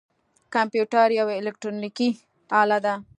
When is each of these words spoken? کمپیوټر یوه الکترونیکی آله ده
کمپیوټر 0.55 1.07
یوه 1.19 1.33
الکترونیکی 1.39 2.09
آله 2.61 2.77
ده 2.85 2.93